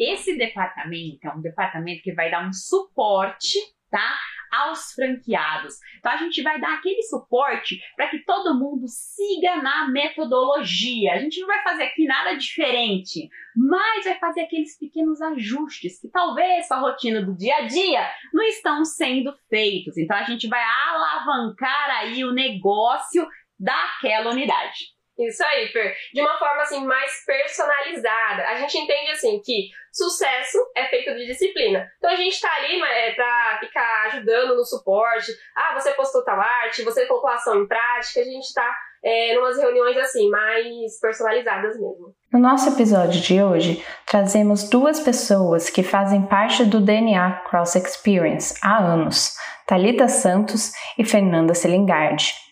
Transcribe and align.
esse 0.00 0.36
departamento 0.36 1.26
é 1.26 1.30
um 1.30 1.40
departamento 1.40 2.02
que 2.02 2.14
vai 2.14 2.30
dar 2.30 2.46
um 2.46 2.52
suporte, 2.52 3.58
tá? 3.90 4.16
aos 4.50 4.92
franqueados. 4.92 5.76
Então 5.98 6.12
a 6.12 6.16
gente 6.16 6.42
vai 6.42 6.60
dar 6.60 6.74
aquele 6.74 7.02
suporte 7.02 7.80
para 7.96 8.08
que 8.08 8.18
todo 8.24 8.58
mundo 8.58 8.86
siga 8.88 9.62
na 9.62 9.88
metodologia. 9.88 11.12
A 11.12 11.18
gente 11.18 11.40
não 11.40 11.46
vai 11.46 11.62
fazer 11.62 11.84
aqui 11.84 12.04
nada 12.04 12.34
diferente, 12.34 13.28
mas 13.54 14.04
vai 14.04 14.18
fazer 14.18 14.42
aqueles 14.42 14.76
pequenos 14.78 15.20
ajustes 15.22 16.00
que 16.00 16.08
talvez 16.08 16.66
com 16.66 16.74
a 16.74 16.80
rotina 16.80 17.22
do 17.22 17.36
dia 17.36 17.56
a 17.56 17.66
dia 17.66 18.10
não 18.32 18.42
estão 18.44 18.84
sendo 18.84 19.32
feitos. 19.48 19.96
Então 19.96 20.16
a 20.16 20.24
gente 20.24 20.48
vai 20.48 20.62
alavancar 20.62 21.90
aí 21.98 22.24
o 22.24 22.32
negócio 22.32 23.26
daquela 23.58 24.30
unidade. 24.30 24.99
Isso 25.26 25.44
aí, 25.44 25.68
Fer. 25.68 25.94
De 26.12 26.20
uma 26.20 26.38
forma 26.38 26.62
assim 26.62 26.84
mais 26.84 27.24
personalizada. 27.24 28.48
A 28.48 28.54
gente 28.56 28.78
entende 28.78 29.10
assim 29.10 29.40
que 29.44 29.68
sucesso 29.92 30.58
é 30.76 30.86
feito 30.86 31.14
de 31.14 31.26
disciplina. 31.26 31.86
Então 31.98 32.10
a 32.10 32.16
gente 32.16 32.40
tá 32.40 32.50
ali 32.56 32.80
é, 32.82 33.12
pra 33.12 33.58
ficar 33.60 34.06
ajudando 34.06 34.56
no 34.56 34.64
suporte. 34.64 35.32
Ah, 35.54 35.78
você 35.78 35.92
postou 35.92 36.24
tal 36.24 36.40
arte, 36.40 36.82
você 36.82 37.06
colocou 37.06 37.30
a 37.30 37.34
ação 37.34 37.62
em 37.62 37.66
prática. 37.66 38.20
A 38.20 38.24
gente 38.24 38.52
tá 38.54 38.74
é, 39.02 39.34
numas 39.34 39.58
reuniões 39.58 39.96
assim, 39.96 40.28
mais 40.28 40.98
personalizadas 41.00 41.78
mesmo. 41.78 42.14
No 42.32 42.38
nosso 42.38 42.68
episódio 42.70 43.20
de 43.20 43.42
hoje, 43.42 43.84
trazemos 44.06 44.68
duas 44.68 45.00
pessoas 45.00 45.68
que 45.68 45.82
fazem 45.82 46.22
parte 46.22 46.64
do 46.64 46.80
DNA 46.80 47.42
Cross 47.48 47.76
Experience 47.76 48.54
há 48.62 48.78
anos, 48.78 49.34
Talita 49.66 50.06
Santos 50.06 50.72
e 50.98 51.04
Fernanda 51.04 51.54
Selingardi. 51.54 52.49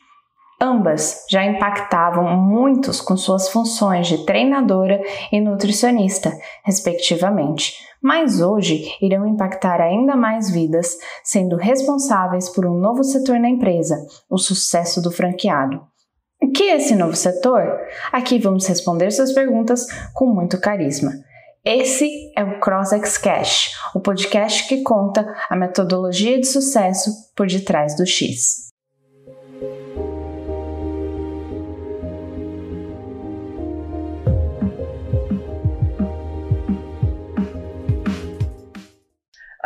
Ambas 0.60 1.24
já 1.30 1.44
impactavam 1.44 2.36
muitos 2.36 3.00
com 3.00 3.16
suas 3.16 3.48
funções 3.48 4.08
de 4.08 4.24
treinadora 4.26 5.00
e 5.30 5.40
nutricionista, 5.40 6.32
respectivamente, 6.64 7.74
mas 8.02 8.40
hoje 8.40 8.84
irão 9.00 9.24
impactar 9.24 9.80
ainda 9.80 10.16
mais 10.16 10.50
vidas, 10.50 10.96
sendo 11.22 11.56
responsáveis 11.56 12.48
por 12.48 12.66
um 12.66 12.74
novo 12.74 13.04
setor 13.04 13.38
na 13.38 13.48
empresa, 13.48 13.96
o 14.28 14.36
sucesso 14.36 15.00
do 15.00 15.12
franqueado. 15.12 15.80
O 16.42 16.50
que 16.50 16.64
é 16.64 16.76
esse 16.76 16.96
novo 16.96 17.14
setor? 17.14 17.62
Aqui 18.10 18.40
vamos 18.40 18.66
responder 18.66 19.12
suas 19.12 19.32
perguntas 19.32 19.86
com 20.12 20.26
muito 20.26 20.60
carisma. 20.60 21.12
Esse 21.64 22.32
é 22.36 22.42
o 22.42 22.58
CrossX 22.60 23.18
Cash, 23.18 23.72
o 23.94 24.00
podcast 24.00 24.66
que 24.68 24.82
conta 24.82 25.36
a 25.48 25.56
metodologia 25.56 26.40
de 26.40 26.46
sucesso 26.46 27.10
por 27.36 27.46
detrás 27.46 27.96
do 27.96 28.06
X. 28.06 28.67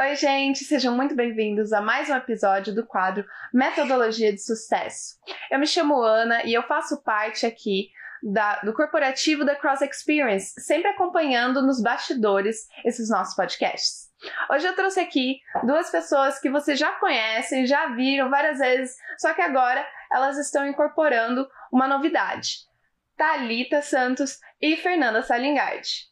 Oi, 0.02 0.16
gente, 0.16 0.64
sejam 0.64 0.96
muito 0.96 1.14
bem-vindos 1.14 1.72
a 1.72 1.80
mais 1.80 2.10
um 2.10 2.16
episódio 2.16 2.74
do 2.74 2.84
quadro 2.84 3.24
Metodologia 3.54 4.32
de 4.32 4.44
Sucesso. 4.44 5.16
Eu 5.48 5.60
me 5.60 5.66
chamo 5.66 6.02
Ana 6.02 6.42
e 6.42 6.52
eu 6.52 6.64
faço 6.64 7.00
parte 7.04 7.46
aqui 7.46 7.88
da, 8.20 8.58
do 8.62 8.74
corporativo 8.74 9.44
da 9.44 9.54
Cross 9.54 9.80
Experience, 9.82 10.54
sempre 10.58 10.90
acompanhando 10.90 11.62
nos 11.62 11.80
bastidores 11.80 12.66
esses 12.84 13.08
nossos 13.10 13.36
podcasts. 13.36 14.10
Hoje 14.50 14.66
eu 14.66 14.74
trouxe 14.74 14.98
aqui 14.98 15.38
duas 15.62 15.88
pessoas 15.88 16.40
que 16.40 16.50
vocês 16.50 16.80
já 16.80 16.90
conhecem, 16.98 17.64
já 17.64 17.94
viram 17.94 18.28
várias 18.28 18.58
vezes, 18.58 18.96
só 19.20 19.32
que 19.32 19.40
agora 19.40 19.86
elas 20.12 20.36
estão 20.36 20.66
incorporando 20.66 21.48
uma 21.72 21.86
novidade. 21.86 22.56
Talita 23.16 23.80
Santos 23.80 24.40
e 24.60 24.76
Fernanda 24.76 25.22
Salingardi. 25.22 26.11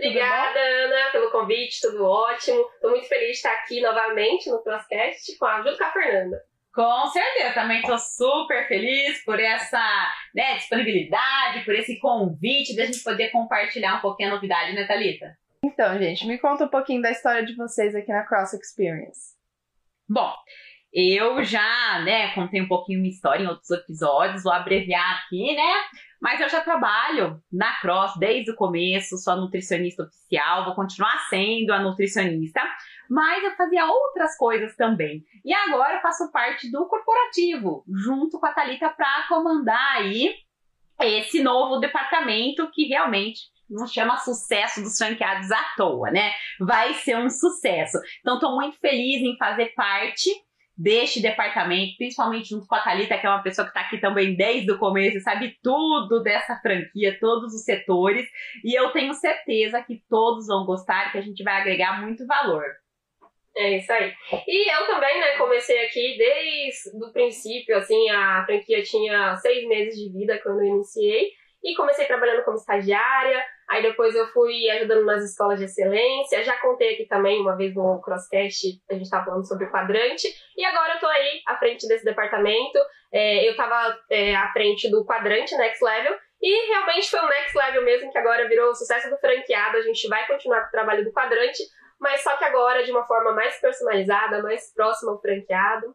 Obrigada, 0.00 0.58
Ana, 0.58 1.10
pelo 1.12 1.30
convite, 1.30 1.78
tudo 1.82 2.06
ótimo. 2.06 2.58
Estou 2.74 2.90
muito 2.92 3.06
feliz 3.06 3.26
de 3.26 3.32
estar 3.32 3.52
aqui 3.52 3.82
novamente 3.82 4.48
no 4.48 4.62
Crosscast 4.62 5.36
com 5.36 5.44
a, 5.44 5.62
junto 5.62 5.76
com 5.76 5.84
a 5.84 5.92
Fernanda. 5.92 6.42
Com 6.72 7.06
certeza, 7.08 7.52
também 7.52 7.80
estou 7.80 7.98
super 7.98 8.66
feliz 8.66 9.22
por 9.24 9.38
essa 9.38 10.10
né, 10.34 10.54
disponibilidade, 10.54 11.66
por 11.66 11.74
esse 11.74 11.98
convite 11.98 12.74
de 12.74 12.80
a 12.80 12.86
gente 12.86 13.02
poder 13.02 13.28
compartilhar 13.30 13.98
um 13.98 14.00
pouquinho 14.00 14.30
a 14.30 14.34
novidade, 14.36 14.72
né, 14.72 14.86
Thalita? 14.86 15.36
Então, 15.62 15.98
gente, 15.98 16.26
me 16.26 16.38
conta 16.38 16.64
um 16.64 16.68
pouquinho 16.68 17.02
da 17.02 17.10
história 17.10 17.44
de 17.44 17.54
vocês 17.54 17.94
aqui 17.94 18.10
na 18.10 18.24
Cross 18.24 18.54
Experience. 18.54 19.34
Bom, 20.08 20.32
eu 20.92 21.42
já, 21.44 22.02
né, 22.04 22.34
contei 22.34 22.60
um 22.60 22.68
pouquinho 22.68 23.00
minha 23.00 23.12
história 23.12 23.44
em 23.44 23.46
outros 23.46 23.70
episódios, 23.70 24.42
vou 24.42 24.52
abreviar 24.52 25.18
aqui, 25.18 25.54
né? 25.54 25.74
Mas 26.20 26.40
eu 26.40 26.48
já 26.48 26.60
trabalho 26.60 27.40
na 27.50 27.80
Cross 27.80 28.14
desde 28.18 28.50
o 28.50 28.56
começo, 28.56 29.16
sou 29.16 29.32
a 29.32 29.36
nutricionista 29.36 30.02
oficial, 30.02 30.64
vou 30.64 30.74
continuar 30.74 31.16
sendo 31.30 31.72
a 31.72 31.78
nutricionista, 31.78 32.60
mas 33.08 33.42
eu 33.42 33.56
fazia 33.56 33.86
outras 33.86 34.36
coisas 34.36 34.76
também. 34.76 35.24
E 35.44 35.54
agora 35.54 35.94
eu 35.94 36.02
faço 36.02 36.30
parte 36.30 36.70
do 36.70 36.86
corporativo, 36.86 37.84
junto 37.88 38.38
com 38.38 38.46
a 38.46 38.52
Thalita, 38.52 38.90
para 38.90 39.26
comandar 39.28 39.96
aí 39.96 40.34
esse 41.00 41.42
novo 41.42 41.78
departamento 41.78 42.70
que 42.72 42.86
realmente 42.86 43.40
não 43.70 43.86
chama 43.86 44.18
sucesso 44.18 44.82
dos 44.82 44.98
franqueados 44.98 45.50
à 45.50 45.64
toa, 45.76 46.10
né? 46.10 46.32
Vai 46.58 46.94
ser 46.94 47.16
um 47.16 47.30
sucesso. 47.30 47.96
Então, 48.20 48.34
estou 48.34 48.56
muito 48.56 48.76
feliz 48.78 49.22
em 49.22 49.36
fazer 49.38 49.72
parte 49.74 50.28
deste 50.80 51.20
departamento, 51.20 51.96
principalmente 51.98 52.48
junto 52.48 52.66
com 52.66 52.74
a 52.74 52.80
Thalita, 52.80 53.18
que 53.18 53.26
é 53.26 53.28
uma 53.28 53.42
pessoa 53.42 53.66
que 53.66 53.70
está 53.70 53.82
aqui 53.82 53.98
também 53.98 54.34
desde 54.34 54.72
o 54.72 54.78
começo, 54.78 55.20
sabe 55.20 55.58
tudo 55.62 56.22
dessa 56.22 56.56
franquia, 56.56 57.18
todos 57.20 57.52
os 57.52 57.64
setores, 57.64 58.26
e 58.64 58.74
eu 58.74 58.90
tenho 58.90 59.12
certeza 59.12 59.82
que 59.82 60.02
todos 60.08 60.46
vão 60.46 60.64
gostar, 60.64 61.12
que 61.12 61.18
a 61.18 61.20
gente 61.20 61.42
vai 61.42 61.60
agregar 61.60 62.00
muito 62.00 62.26
valor. 62.26 62.64
É 63.54 63.76
isso 63.76 63.92
aí. 63.92 64.14
E 64.46 64.72
eu 64.74 64.86
também, 64.86 65.20
né, 65.20 65.36
comecei 65.36 65.84
aqui 65.84 66.16
desde 66.16 67.04
o 67.04 67.12
princípio, 67.12 67.76
assim, 67.76 68.08
a 68.08 68.44
franquia 68.46 68.82
tinha 68.82 69.36
seis 69.36 69.68
meses 69.68 70.00
de 70.00 70.10
vida 70.10 70.40
quando 70.42 70.60
eu 70.62 70.76
iniciei, 70.76 71.32
e 71.62 71.74
comecei 71.74 72.06
trabalhando 72.06 72.44
como 72.44 72.56
estagiária, 72.56 73.44
aí 73.68 73.82
depois 73.82 74.14
eu 74.14 74.26
fui 74.28 74.68
ajudando 74.70 75.04
nas 75.04 75.22
escolas 75.24 75.58
de 75.58 75.66
excelência, 75.66 76.42
já 76.42 76.56
contei 76.58 76.94
aqui 76.94 77.06
também 77.06 77.40
uma 77.40 77.56
vez 77.56 77.74
no 77.74 78.00
Crosscast, 78.00 78.80
a 78.90 78.94
gente 78.94 79.04
estava 79.04 79.26
falando 79.26 79.46
sobre 79.46 79.66
o 79.66 79.70
quadrante, 79.70 80.26
e 80.56 80.64
agora 80.64 80.94
eu 80.94 81.00
tô 81.00 81.06
aí 81.06 81.42
à 81.46 81.56
frente 81.58 81.86
desse 81.86 82.04
departamento, 82.04 82.78
é, 83.12 83.46
eu 83.46 83.52
estava 83.52 83.98
é, 84.10 84.34
à 84.34 84.50
frente 84.52 84.90
do 84.90 85.04
quadrante 85.04 85.56
Next 85.56 85.84
Level, 85.84 86.16
e 86.42 86.68
realmente 86.68 87.10
foi 87.10 87.20
o 87.20 87.28
Next 87.28 87.56
Level 87.56 87.84
mesmo, 87.84 88.10
que 88.10 88.18
agora 88.18 88.48
virou 88.48 88.70
o 88.70 88.74
sucesso 88.74 89.10
do 89.10 89.18
franqueado, 89.18 89.76
a 89.76 89.82
gente 89.82 90.08
vai 90.08 90.26
continuar 90.26 90.62
com 90.62 90.68
o 90.68 90.70
trabalho 90.70 91.04
do 91.04 91.12
quadrante, 91.12 91.62
mas 92.00 92.22
só 92.22 92.34
que 92.38 92.44
agora 92.44 92.82
de 92.82 92.90
uma 92.90 93.06
forma 93.06 93.32
mais 93.32 93.60
personalizada, 93.60 94.42
mais 94.42 94.72
próxima 94.72 95.12
ao 95.12 95.20
franqueado. 95.20 95.94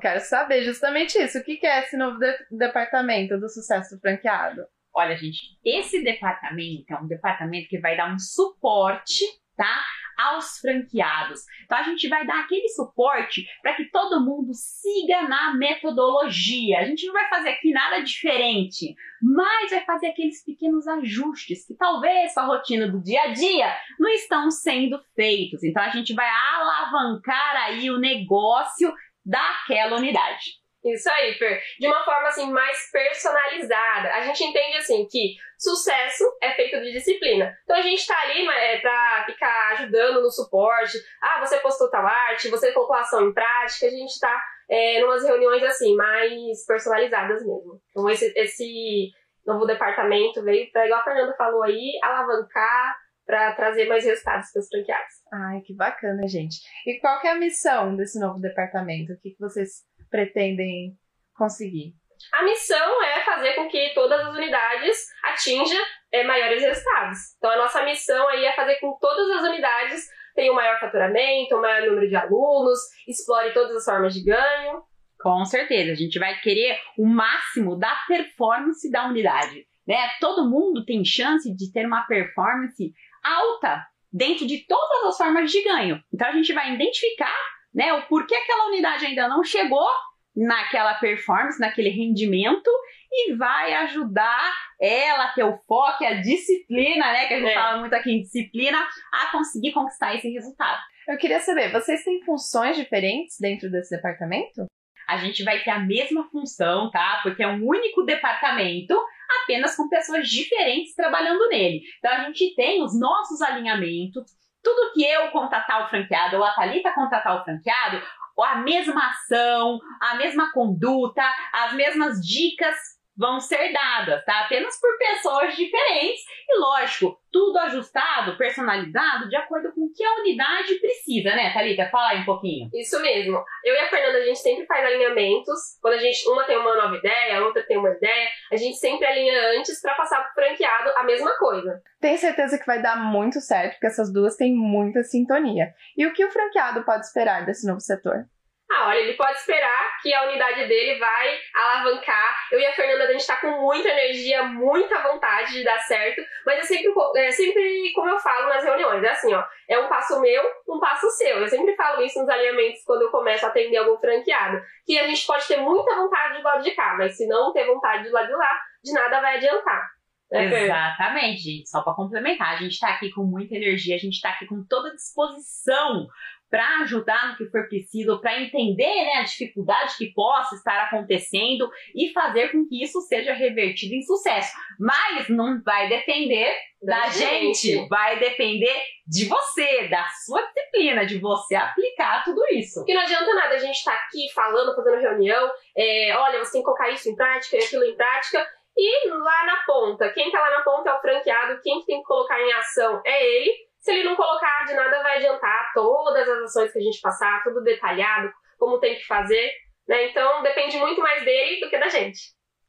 Quero 0.00 0.20
saber 0.20 0.62
justamente 0.62 1.18
isso. 1.18 1.38
O 1.38 1.42
que 1.42 1.58
é 1.66 1.80
esse 1.80 1.96
novo 1.96 2.18
de 2.18 2.32
departamento 2.52 3.38
do 3.38 3.48
sucesso 3.48 3.98
franqueado? 4.00 4.64
Olha, 4.94 5.16
gente, 5.16 5.58
esse 5.64 6.02
departamento 6.02 6.92
é 6.92 6.96
um 6.96 7.06
departamento 7.06 7.68
que 7.68 7.80
vai 7.80 7.96
dar 7.96 8.12
um 8.12 8.18
suporte, 8.18 9.24
tá? 9.56 9.84
Aos 10.16 10.58
franqueados. 10.58 11.40
Então 11.64 11.78
a 11.78 11.82
gente 11.82 12.08
vai 12.08 12.26
dar 12.26 12.40
aquele 12.40 12.68
suporte 12.68 13.46
para 13.60 13.74
que 13.74 13.86
todo 13.86 14.24
mundo 14.24 14.52
siga 14.52 15.22
na 15.28 15.54
metodologia. 15.54 16.78
A 16.78 16.84
gente 16.84 17.06
não 17.06 17.12
vai 17.12 17.28
fazer 17.28 17.50
aqui 17.50 17.70
nada 17.72 18.00
diferente, 18.00 18.94
mas 19.20 19.70
vai 19.70 19.84
fazer 19.84 20.08
aqueles 20.08 20.44
pequenos 20.44 20.86
ajustes 20.88 21.66
que 21.66 21.74
talvez 21.74 22.36
a 22.36 22.44
rotina 22.44 22.88
do 22.88 23.00
dia 23.00 23.22
a 23.22 23.32
dia 23.32 23.72
não 23.98 24.10
estão 24.10 24.50
sendo 24.50 25.00
feitos. 25.14 25.62
Então 25.62 25.82
a 25.82 25.90
gente 25.90 26.14
vai 26.14 26.28
alavancar 26.28 27.56
aí 27.66 27.90
o 27.90 27.98
negócio 27.98 28.92
daquela 29.28 29.96
unidade. 29.96 30.58
Isso 30.84 31.10
aí, 31.10 31.34
Fer. 31.34 31.60
De 31.78 31.86
uma 31.86 32.04
forma 32.04 32.28
assim 32.28 32.50
mais 32.50 32.90
personalizada. 32.90 34.14
A 34.14 34.22
gente 34.22 34.42
entende 34.44 34.76
assim 34.76 35.06
que 35.06 35.34
sucesso 35.58 36.24
é 36.40 36.52
feito 36.52 36.80
de 36.80 36.92
disciplina. 36.92 37.52
Então 37.64 37.76
a 37.76 37.82
gente 37.82 38.06
tá 38.06 38.16
ali 38.22 38.48
é, 38.48 38.78
pra 38.78 39.24
ficar 39.26 39.72
ajudando 39.72 40.22
no 40.22 40.30
suporte. 40.30 40.96
Ah, 41.20 41.40
você 41.40 41.58
postou 41.58 41.90
tal 41.90 42.06
arte, 42.06 42.48
você 42.48 42.72
colocou 42.72 42.96
a 42.96 43.00
ação 43.00 43.28
em 43.28 43.34
prática. 43.34 43.86
A 43.86 43.90
gente 43.90 44.18
tá 44.20 44.40
é, 44.70 45.00
numas 45.00 45.24
reuniões 45.24 45.62
assim, 45.64 45.94
mais 45.96 46.64
personalizadas 46.64 47.44
mesmo. 47.44 47.80
Então 47.90 48.08
esse, 48.08 48.32
esse 48.36 49.10
novo 49.44 49.66
departamento 49.66 50.42
veio 50.44 50.70
para, 50.70 50.86
igual 50.86 51.00
a 51.00 51.04
Fernanda 51.04 51.34
falou 51.36 51.64
aí, 51.64 51.98
alavancar 52.02 52.96
para 53.28 53.52
trazer 53.52 53.84
mais 53.84 54.06
resultados 54.06 54.50
para 54.50 54.60
os 54.60 54.68
franqueados. 54.68 55.14
Ai, 55.30 55.60
que 55.60 55.74
bacana, 55.74 56.26
gente. 56.26 56.56
E 56.86 56.98
qual 56.98 57.20
é 57.22 57.28
a 57.28 57.34
missão 57.34 57.94
desse 57.94 58.18
novo 58.18 58.40
departamento? 58.40 59.12
O 59.12 59.20
que, 59.20 59.32
que 59.32 59.38
vocês 59.38 59.84
pretendem 60.10 60.96
conseguir? 61.36 61.92
A 62.32 62.42
missão 62.42 63.02
é 63.04 63.20
fazer 63.20 63.52
com 63.52 63.68
que 63.68 63.92
todas 63.94 64.18
as 64.18 64.34
unidades 64.34 65.06
atinjam 65.22 65.84
é, 66.10 66.24
maiores 66.24 66.62
resultados. 66.62 67.18
Então, 67.36 67.50
a 67.50 67.58
nossa 67.58 67.84
missão 67.84 68.26
aí 68.28 68.46
é 68.46 68.56
fazer 68.56 68.76
com 68.76 68.94
que 68.94 69.00
todas 69.00 69.30
as 69.36 69.42
unidades 69.42 70.08
tenha 70.34 70.50
um 70.50 70.56
maior 70.56 70.80
faturamento, 70.80 71.54
um 71.54 71.60
maior 71.60 71.86
número 71.86 72.08
de 72.08 72.16
alunos, 72.16 72.78
explore 73.06 73.52
todas 73.52 73.76
as 73.76 73.84
formas 73.84 74.14
de 74.14 74.24
ganho. 74.24 74.82
Com 75.20 75.44
certeza, 75.44 75.92
a 75.92 75.94
gente 75.94 76.18
vai 76.18 76.40
querer 76.40 76.80
o 76.96 77.04
máximo 77.04 77.76
da 77.76 77.94
performance 78.06 78.90
da 78.90 79.06
unidade. 79.06 79.68
Né? 79.88 79.96
Todo 80.20 80.50
mundo 80.50 80.84
tem 80.84 81.02
chance 81.02 81.50
de 81.56 81.72
ter 81.72 81.86
uma 81.86 82.02
performance 82.02 82.92
alta 83.36 83.86
dentro 84.12 84.46
de 84.46 84.66
todas 84.66 85.04
as 85.04 85.16
formas 85.16 85.50
de 85.50 85.62
ganho. 85.62 86.02
Então 86.12 86.28
a 86.28 86.32
gente 86.32 86.52
vai 86.52 86.74
identificar 86.74 87.36
né, 87.74 87.92
o 87.92 88.02
porquê 88.06 88.34
aquela 88.34 88.66
unidade 88.68 89.06
ainda 89.06 89.28
não 89.28 89.44
chegou 89.44 89.86
naquela 90.34 90.94
performance, 90.94 91.60
naquele 91.60 91.90
rendimento 91.90 92.70
e 93.10 93.34
vai 93.34 93.74
ajudar 93.74 94.54
ela 94.80 95.24
a 95.24 95.32
ter 95.32 95.42
o 95.42 95.58
foco, 95.66 96.04
a 96.04 96.14
disciplina, 96.14 97.12
né, 97.12 97.26
que 97.26 97.34
a 97.34 97.40
gente 97.40 97.50
é. 97.50 97.54
fala 97.54 97.80
muito 97.80 97.94
aqui 97.94 98.12
em 98.12 98.22
disciplina, 98.22 98.78
a 99.12 99.32
conseguir 99.32 99.72
conquistar 99.72 100.14
esse 100.14 100.30
resultado. 100.30 100.80
Eu 101.08 101.16
queria 101.16 101.40
saber, 101.40 101.72
vocês 101.72 102.04
têm 102.04 102.22
funções 102.22 102.76
diferentes 102.76 103.36
dentro 103.40 103.70
desse 103.70 103.96
departamento? 103.96 104.66
A 105.08 105.16
gente 105.16 105.42
vai 105.42 105.62
ter 105.64 105.70
a 105.70 105.80
mesma 105.80 106.28
função, 106.30 106.90
tá? 106.90 107.20
Porque 107.22 107.42
é 107.42 107.48
um 107.48 107.66
único 107.66 108.02
departamento, 108.02 108.94
apenas 109.42 109.76
com 109.76 109.88
pessoas 109.88 110.28
diferentes 110.28 110.94
trabalhando 110.94 111.48
nele. 111.48 111.82
Então 111.98 112.12
a 112.12 112.24
gente 112.24 112.54
tem 112.54 112.82
os 112.82 112.98
nossos 112.98 113.40
alinhamentos, 113.40 114.24
tudo 114.62 114.92
que 114.92 115.04
eu 115.04 115.30
contatar 115.30 115.84
o 115.84 115.88
franqueado 115.88 116.36
ou 116.36 116.44
a 116.44 116.52
Thalita 116.52 116.94
contatar 116.94 117.40
o 117.40 117.44
franqueado, 117.44 118.02
a 118.42 118.56
mesma 118.56 119.10
ação, 119.10 119.78
a 120.00 120.14
mesma 120.16 120.52
conduta, 120.52 121.22
as 121.52 121.74
mesmas 121.74 122.20
dicas 122.20 122.76
vão 123.18 123.40
ser 123.40 123.72
dadas, 123.72 124.24
tá? 124.24 124.44
Apenas 124.44 124.80
por 124.80 124.96
pessoas 124.96 125.56
diferentes 125.56 126.22
e, 126.48 126.58
lógico, 126.58 127.18
tudo 127.32 127.58
ajustado, 127.58 128.38
personalizado, 128.38 129.28
de 129.28 129.36
acordo 129.36 129.72
com 129.72 129.86
o 129.86 129.92
que 129.92 130.04
a 130.04 130.20
unidade 130.20 130.76
precisa, 130.76 131.30
né, 131.30 131.52
Thalita? 131.52 131.88
Fala 131.90 132.10
aí 132.10 132.20
um 132.20 132.24
pouquinho. 132.24 132.70
Isso 132.72 133.00
mesmo. 133.02 133.42
Eu 133.64 133.74
e 133.74 133.78
a 133.78 133.88
Fernanda, 133.88 134.18
a 134.18 134.24
gente 134.24 134.38
sempre 134.38 134.64
faz 134.66 134.84
alinhamentos. 134.86 135.58
Quando 135.82 135.94
a 135.94 135.98
gente, 135.98 136.26
uma 136.28 136.44
tem 136.44 136.56
uma 136.56 136.76
nova 136.76 136.96
ideia, 136.96 137.38
a 137.38 137.44
outra 137.44 137.62
tem 137.64 137.76
uma 137.76 137.90
ideia, 137.90 138.28
a 138.52 138.56
gente 138.56 138.76
sempre 138.76 139.04
alinha 139.04 139.58
antes 139.58 139.82
para 139.82 139.94
passar 139.94 140.22
pro 140.22 140.34
franqueado 140.34 140.90
a 140.96 141.02
mesma 141.02 141.36
coisa. 141.38 141.82
Tenho 142.00 142.16
certeza 142.16 142.58
que 142.58 142.66
vai 142.66 142.80
dar 142.80 142.96
muito 142.96 143.40
certo, 143.40 143.72
porque 143.72 143.88
essas 143.88 144.12
duas 144.12 144.36
têm 144.36 144.54
muita 144.54 145.02
sintonia. 145.02 145.74
E 145.96 146.06
o 146.06 146.12
que 146.12 146.24
o 146.24 146.30
franqueado 146.30 146.84
pode 146.84 147.04
esperar 147.04 147.44
desse 147.44 147.66
novo 147.66 147.80
setor? 147.80 148.26
Ah, 148.70 148.88
olha, 148.88 148.98
ele 148.98 149.14
pode 149.14 149.38
esperar 149.38 149.98
que 150.02 150.12
a 150.12 150.24
unidade 150.24 150.66
dele 150.68 150.98
vai 150.98 151.38
alavancar. 151.54 152.36
Eu 152.52 152.60
e 152.60 152.66
a 152.66 152.72
Fernanda, 152.72 153.04
a 153.04 153.12
gente 153.12 153.26
tá 153.26 153.36
com 153.36 153.50
muita 153.62 153.88
energia, 153.88 154.42
muita 154.42 155.02
vontade 155.02 155.52
de 155.52 155.64
dar 155.64 155.78
certo, 155.78 156.22
mas 156.44 156.58
é 156.58 156.62
sempre, 156.62 156.92
é 157.16 157.30
sempre 157.30 157.92
como 157.94 158.10
eu 158.10 158.18
falo 158.18 158.48
nas 158.48 158.62
reuniões, 158.62 159.02
é 159.02 159.08
assim, 159.08 159.32
ó, 159.32 159.42
é 159.68 159.78
um 159.78 159.88
passo 159.88 160.20
meu, 160.20 160.42
um 160.68 160.78
passo 160.78 161.08
seu. 161.12 161.38
Eu 161.38 161.48
sempre 161.48 161.74
falo 161.76 162.02
isso 162.02 162.20
nos 162.20 162.28
alinhamentos 162.28 162.84
quando 162.84 163.02
eu 163.02 163.10
começo 163.10 163.46
a 163.46 163.48
atender 163.48 163.78
algum 163.78 163.98
franqueado, 163.98 164.60
que 164.84 164.98
a 164.98 165.06
gente 165.06 165.26
pode 165.26 165.48
ter 165.48 165.56
muita 165.56 165.96
vontade 165.96 166.36
do 166.36 166.44
lado 166.44 166.62
de 166.62 166.72
cá, 166.72 166.94
mas 166.98 167.16
se 167.16 167.26
não 167.26 167.52
ter 167.54 167.64
vontade 167.64 168.04
do 168.04 168.12
lado 168.12 168.26
de 168.26 168.34
lá, 168.34 168.60
de 168.84 168.92
nada 168.92 169.20
vai 169.20 169.36
adiantar. 169.36 169.98
Né, 170.30 170.64
Exatamente, 170.64 171.40
gente. 171.40 171.70
Só 171.70 171.82
para 171.82 171.94
complementar, 171.94 172.54
a 172.54 172.56
gente 172.56 172.72
está 172.72 172.90
aqui 172.90 173.10
com 173.10 173.22
muita 173.22 173.54
energia, 173.54 173.96
a 173.96 173.98
gente 173.98 174.14
está 174.14 174.28
aqui 174.28 174.44
com 174.44 174.62
toda 174.68 174.94
disposição 174.94 176.06
para 176.50 176.82
ajudar 176.82 177.28
no 177.28 177.36
que 177.36 177.50
for 177.50 177.68
preciso, 177.68 178.20
para 178.20 178.40
entender 178.40 179.04
né, 179.04 179.14
a 179.20 179.24
dificuldade 179.24 179.96
que 179.96 180.12
possa 180.12 180.54
estar 180.54 180.84
acontecendo 180.84 181.68
e 181.94 182.10
fazer 182.12 182.50
com 182.50 182.66
que 182.66 182.82
isso 182.82 183.00
seja 183.02 183.32
revertido 183.32 183.94
em 183.94 184.02
sucesso. 184.02 184.52
Mas 184.78 185.28
não 185.28 185.62
vai 185.62 185.88
depender 185.88 186.54
da, 186.82 187.00
da 187.00 187.08
gente. 187.08 187.68
gente, 187.68 187.88
vai 187.88 188.18
depender 188.18 188.80
de 189.06 189.26
você, 189.26 189.88
da 189.88 190.04
sua 190.24 190.42
disciplina, 190.42 191.04
de 191.04 191.18
você 191.18 191.54
aplicar 191.54 192.24
tudo 192.24 192.40
isso. 192.52 192.80
Porque 192.80 192.94
não 192.94 193.02
adianta 193.02 193.34
nada 193.34 193.54
a 193.54 193.58
gente 193.58 193.76
estar 193.76 193.92
tá 193.92 194.04
aqui 194.04 194.32
falando, 194.34 194.74
fazendo 194.74 195.00
reunião, 195.00 195.50
é, 195.76 196.16
olha, 196.16 196.38
você 196.38 196.52
tem 196.52 196.60
que 196.60 196.66
colocar 196.66 196.90
isso 196.90 197.08
em 197.08 197.16
prática 197.16 197.56
e 197.56 197.64
aquilo 197.64 197.84
em 197.84 197.96
prática, 197.96 198.46
e 198.76 199.08
lá 199.08 199.46
na 199.46 199.64
ponta, 199.66 200.08
quem 200.10 200.26
está 200.26 200.38
lá 200.38 200.50
na 200.50 200.62
ponta 200.62 200.90
é 200.90 200.94
o 200.94 201.00
franqueado, 201.00 201.60
quem 201.62 201.84
tem 201.84 201.98
que 201.98 202.06
colocar 202.06 202.40
em 202.40 202.52
ação 202.52 203.02
é 203.04 203.26
ele, 203.26 203.52
se 203.88 203.92
ele 203.94 204.04
não 204.04 204.16
colocar, 204.16 204.66
de 204.66 204.74
nada 204.74 205.02
vai 205.02 205.16
adiantar 205.16 205.72
todas 205.72 206.28
as 206.28 206.42
ações 206.44 206.70
que 206.70 206.78
a 206.78 206.82
gente 206.82 207.00
passar, 207.00 207.42
tudo 207.42 207.62
detalhado, 207.62 208.30
como 208.58 208.78
tem 208.78 208.96
que 208.96 209.06
fazer, 209.06 209.50
né? 209.88 210.10
Então 210.10 210.42
depende 210.42 210.76
muito 210.76 211.00
mais 211.00 211.24
dele 211.24 211.58
do 211.58 211.70
que 211.70 211.78
da 211.78 211.88
gente. 211.88 212.20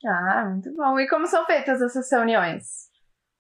Ah, 0.06 0.46
muito 0.46 0.74
bom. 0.74 0.98
E 0.98 1.10
como 1.10 1.28
são 1.28 1.46
feitas 1.46 1.82
essas 1.82 2.10
reuniões? 2.10 2.88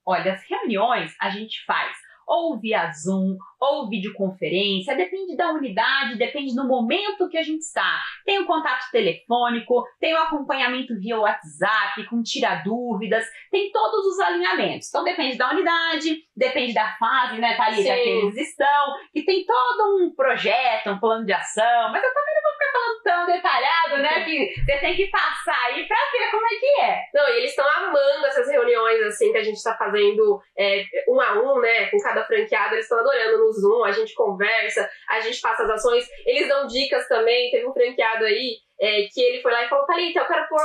Olha, 0.05 0.33
as 0.33 0.43
reuniões 0.43 1.15
a 1.21 1.29
gente 1.29 1.63
faz 1.63 1.95
ou 2.29 2.59
via 2.59 2.91
Zoom, 2.91 3.35
ou 3.59 3.89
videoconferência, 3.89 4.95
depende 4.95 5.35
da 5.35 5.51
unidade, 5.51 6.17
depende 6.17 6.55
do 6.55 6.67
momento 6.67 7.27
que 7.27 7.37
a 7.37 7.43
gente 7.43 7.61
está. 7.61 7.99
Tem 8.23 8.39
o 8.39 8.45
contato 8.45 8.89
telefônico, 8.91 9.83
tem 9.99 10.13
o 10.13 10.17
acompanhamento 10.17 10.97
via 10.99 11.19
WhatsApp, 11.19 12.05
com 12.07 12.21
tira 12.21 12.61
dúvidas, 12.63 13.25
tem 13.51 13.71
todos 13.71 14.05
os 14.05 14.19
alinhamentos. 14.19 14.87
Então 14.87 15.03
depende 15.03 15.37
da 15.37 15.51
unidade, 15.51 16.23
depende 16.35 16.73
da 16.73 16.95
fase, 16.97 17.39
né, 17.39 17.57
Thalita, 17.57 17.93
que 17.95 18.09
eles 18.09 18.37
estão, 18.37 18.95
e 19.13 19.23
tem 19.23 19.43
todo 19.45 19.97
um 19.97 20.13
projeto, 20.15 20.91
um 20.91 20.99
plano 20.99 21.25
de 21.25 21.33
ação, 21.33 21.91
mas 21.91 22.03
eu 22.03 22.13
também 22.13 22.35
não 22.35 22.43
vou 22.43 22.58
falando 22.79 23.01
tão 23.03 23.25
detalhado, 23.25 23.97
né, 24.01 24.23
que 24.23 24.53
você 24.63 24.77
tem 24.79 24.95
que 24.95 25.07
passar 25.07 25.65
aí 25.65 25.87
pra 25.87 25.97
ver 26.11 26.31
como 26.31 26.45
é 26.45 26.49
que 26.49 26.81
é. 26.81 27.01
Não, 27.13 27.29
e 27.29 27.37
eles 27.37 27.51
estão 27.51 27.67
amando 27.67 28.25
essas 28.25 28.47
reuniões, 28.47 29.01
assim, 29.03 29.31
que 29.31 29.37
a 29.37 29.43
gente 29.43 29.57
está 29.57 29.75
fazendo 29.75 30.41
é, 30.57 30.83
um 31.07 31.19
a 31.19 31.33
um, 31.33 31.59
né, 31.59 31.87
com 31.87 31.97
cada 31.99 32.23
franqueado, 32.25 32.75
eles 32.75 32.85
estão 32.85 32.99
adorando 32.99 33.37
no 33.37 33.51
Zoom, 33.51 33.83
a 33.83 33.91
gente 33.91 34.13
conversa, 34.13 34.89
a 35.09 35.19
gente 35.19 35.39
passa 35.41 35.63
as 35.63 35.69
ações, 35.69 36.07
eles 36.25 36.47
dão 36.47 36.67
dicas 36.67 37.07
também, 37.07 37.51
teve 37.51 37.67
um 37.67 37.73
franqueado 37.73 38.25
aí 38.25 38.57
é, 38.81 39.07
que 39.13 39.21
ele 39.21 39.41
foi 39.41 39.51
lá 39.51 39.65
e 39.65 39.69
falou, 39.69 39.85
Thalita, 39.85 40.19
eu 40.19 40.25
quero 40.25 40.47
pôr 40.47 40.61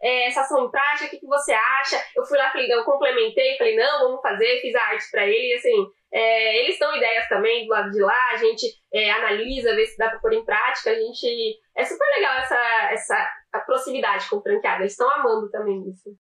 é, 0.00 0.28
essa 0.28 0.42
ação 0.42 0.66
em 0.66 0.70
prática, 0.70 1.06
o 1.06 1.10
que, 1.10 1.18
que 1.18 1.26
você 1.26 1.52
acha? 1.52 2.00
Eu 2.14 2.24
fui 2.24 2.38
lá, 2.38 2.50
falei, 2.50 2.72
eu 2.72 2.84
complementei, 2.84 3.58
falei, 3.58 3.76
não, 3.76 4.06
vamos 4.06 4.22
fazer, 4.22 4.60
fiz 4.60 4.74
a 4.74 4.82
arte 4.82 5.10
para 5.10 5.26
ele, 5.26 5.52
e 5.52 5.54
assim, 5.54 5.86
é, 6.16 6.62
eles 6.62 6.78
dão 6.78 6.96
ideias 6.96 7.28
também 7.28 7.66
do 7.66 7.70
lado 7.70 7.90
de 7.90 8.00
lá, 8.00 8.30
a 8.32 8.36
gente 8.36 8.66
é, 8.90 9.10
analisa, 9.10 9.74
vê 9.74 9.84
se 9.84 9.98
dá 9.98 10.08
para 10.08 10.18
pôr 10.18 10.32
em 10.32 10.44
prática, 10.44 10.90
a 10.90 10.94
gente... 10.94 11.60
É 11.76 11.84
super 11.84 12.06
legal 12.16 12.38
essa, 12.38 12.88
essa 12.90 13.30
proximidade 13.66 14.26
com 14.30 14.36
o 14.36 14.42
franqueado, 14.42 14.82
eles 14.82 14.92
estão 14.92 15.10
amando 15.10 15.50
também 15.50 15.84
isso. 15.90 16.16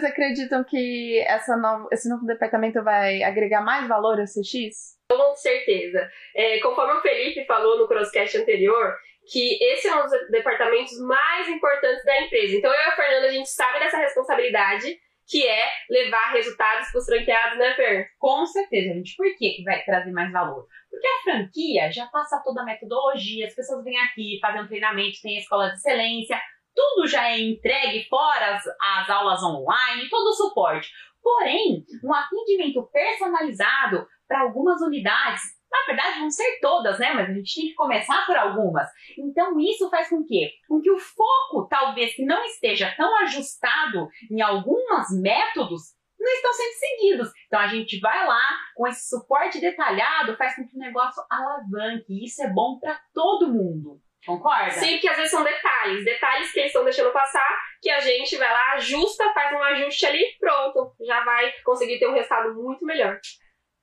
Vocês 0.00 0.12
acreditam 0.12 0.64
que 0.64 1.18
essa 1.26 1.54
esse 1.92 2.08
novo 2.08 2.24
departamento 2.24 2.82
vai 2.82 3.22
agregar 3.22 3.60
mais 3.60 3.86
valor 3.86 4.18
ao 4.18 4.24
CX? 4.24 4.98
Com 5.10 5.34
certeza. 5.36 6.08
É, 6.34 6.58
conforme 6.60 6.94
o 6.94 7.02
Felipe 7.02 7.44
falou 7.44 7.78
no 7.78 7.86
crosscast 7.86 8.38
anterior, 8.38 8.96
que 9.30 9.62
esse 9.62 9.88
é 9.88 9.94
um 9.94 10.02
dos 10.02 10.30
departamentos 10.30 10.98
mais 11.00 11.48
importantes 11.48 12.02
da 12.04 12.18
empresa. 12.22 12.56
Então 12.56 12.72
eu 12.72 12.80
e 12.80 12.84
a 12.84 12.96
Fernanda, 12.96 13.26
a 13.26 13.32
gente 13.32 13.50
sabe 13.50 13.78
dessa 13.78 13.98
responsabilidade 13.98 14.98
que 15.28 15.46
é 15.46 15.68
levar 15.90 16.32
resultados 16.32 16.90
para 16.90 16.98
os 16.98 17.04
franqueados, 17.04 17.58
né, 17.58 17.74
Fer? 17.74 18.08
Com 18.18 18.46
certeza, 18.46 18.94
gente. 18.94 19.14
Por 19.16 19.26
que, 19.36 19.50
que 19.50 19.64
vai 19.64 19.84
trazer 19.84 20.12
mais 20.12 20.32
valor? 20.32 20.66
Porque 20.88 21.06
a 21.06 21.22
franquia 21.22 21.92
já 21.92 22.06
passa 22.06 22.42
toda 22.42 22.62
a 22.62 22.64
metodologia, 22.64 23.46
as 23.46 23.54
pessoas 23.54 23.84
vêm 23.84 23.98
aqui, 23.98 24.38
fazem 24.40 24.62
um 24.62 24.66
treinamento, 24.66 25.20
tem 25.22 25.36
a 25.36 25.40
escola 25.40 25.68
de 25.68 25.76
excelência, 25.76 26.40
tudo 26.74 27.06
já 27.06 27.28
é 27.28 27.40
entregue 27.40 28.08
fora 28.08 28.54
as, 28.54 28.64
as 28.66 29.10
aulas 29.10 29.42
online, 29.42 30.08
todo 30.08 30.28
o 30.28 30.34
suporte. 30.34 30.90
Porém, 31.22 31.84
um 32.02 32.14
atendimento 32.14 32.82
personalizado 32.92 34.06
para 34.26 34.40
algumas 34.40 34.80
unidades, 34.80 35.42
na 35.70 35.86
verdade 35.86 36.20
vão 36.20 36.30
ser 36.30 36.58
todas, 36.60 36.98
né? 36.98 37.12
Mas 37.12 37.28
a 37.28 37.32
gente 37.32 37.54
tem 37.54 37.68
que 37.68 37.74
começar 37.74 38.24
por 38.26 38.36
algumas. 38.36 38.88
Então 39.18 39.58
isso 39.60 39.90
faz 39.90 40.08
com 40.08 40.24
que, 40.24 40.50
com 40.68 40.80
que 40.80 40.90
o 40.90 40.98
foco, 40.98 41.68
talvez 41.68 42.14
que 42.14 42.24
não 42.24 42.42
esteja 42.44 42.94
tão 42.96 43.16
ajustado 43.18 44.08
em 44.30 44.40
alguns 44.40 45.10
métodos, 45.20 45.94
não 46.18 46.32
estão 46.32 46.52
sendo 46.52 46.74
seguidos. 46.74 47.32
Então 47.46 47.60
a 47.60 47.66
gente 47.66 47.98
vai 48.00 48.26
lá 48.26 48.58
com 48.74 48.86
esse 48.86 49.08
suporte 49.08 49.60
detalhado, 49.60 50.36
faz 50.36 50.54
com 50.54 50.66
que 50.66 50.76
o 50.76 50.80
negócio 50.80 51.22
alavanque. 51.30 52.12
E 52.12 52.24
isso 52.24 52.42
é 52.42 52.48
bom 52.48 52.78
para 52.78 53.00
todo 53.14 53.52
mundo. 53.52 53.99
Concorda? 54.30 54.70
Sim, 54.70 54.92
porque 54.92 55.08
às 55.08 55.16
vezes 55.16 55.32
são 55.32 55.42
detalhes, 55.42 56.04
detalhes 56.04 56.52
que 56.52 56.60
eles 56.60 56.70
estão 56.70 56.84
deixando 56.84 57.12
passar, 57.12 57.60
que 57.82 57.90
a 57.90 57.98
gente 57.98 58.36
vai 58.36 58.52
lá, 58.52 58.74
ajusta, 58.74 59.32
faz 59.32 59.52
um 59.52 59.62
ajuste 59.62 60.06
ali, 60.06 60.24
pronto, 60.38 60.94
já 61.04 61.24
vai 61.24 61.52
conseguir 61.64 61.98
ter 61.98 62.06
um 62.06 62.14
resultado 62.14 62.54
muito 62.54 62.84
melhor. 62.84 63.18